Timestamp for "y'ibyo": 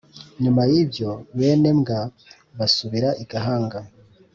0.71-1.09